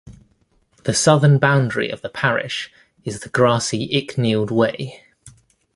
The 0.85 0.95
southern 0.95 1.37
boundary 1.37 1.91
of 1.91 2.01
the 2.01 2.09
parish 2.09 2.71
is 3.03 3.19
the 3.19 3.29
grassy 3.29 3.87
Icknield 3.89 4.49
Way. 4.49 5.05